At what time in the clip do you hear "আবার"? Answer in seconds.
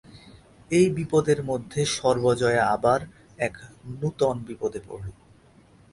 2.67-2.99